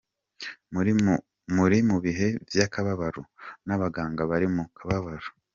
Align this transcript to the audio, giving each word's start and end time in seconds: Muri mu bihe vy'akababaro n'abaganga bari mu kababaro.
Muri 1.55 1.79
mu 1.89 1.97
bihe 2.03 2.27
vy'akababaro 2.49 3.21
n'abaganga 3.67 4.21
bari 4.31 4.47
mu 4.55 4.63
kababaro. 4.77 5.29